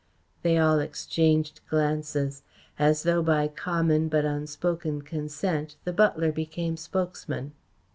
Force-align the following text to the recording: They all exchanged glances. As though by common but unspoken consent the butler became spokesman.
They 0.41 0.57
all 0.57 0.79
exchanged 0.79 1.59
glances. 1.69 2.41
As 2.79 3.03
though 3.03 3.21
by 3.21 3.47
common 3.47 4.07
but 4.09 4.25
unspoken 4.25 5.03
consent 5.03 5.75
the 5.83 5.93
butler 5.93 6.31
became 6.31 6.75
spokesman. 6.75 7.53